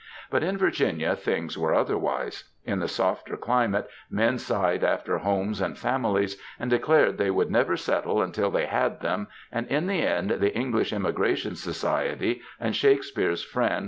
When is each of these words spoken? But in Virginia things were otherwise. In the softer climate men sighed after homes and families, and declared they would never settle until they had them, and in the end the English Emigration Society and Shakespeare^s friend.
But 0.31 0.41
in 0.41 0.57
Virginia 0.57 1.15
things 1.15 1.59
were 1.59 1.75
otherwise. 1.75 2.45
In 2.65 2.79
the 2.79 2.87
softer 2.87 3.37
climate 3.37 3.87
men 4.09 4.39
sighed 4.39 4.83
after 4.83 5.19
homes 5.19 5.61
and 5.61 5.77
families, 5.77 6.41
and 6.59 6.71
declared 6.71 7.19
they 7.19 7.29
would 7.29 7.51
never 7.51 7.77
settle 7.77 8.19
until 8.19 8.49
they 8.49 8.65
had 8.65 9.01
them, 9.01 9.27
and 9.51 9.67
in 9.67 9.85
the 9.85 10.01
end 10.01 10.31
the 10.39 10.55
English 10.57 10.91
Emigration 10.91 11.53
Society 11.55 12.41
and 12.59 12.73
Shakespeare^s 12.73 13.45
friend. 13.45 13.79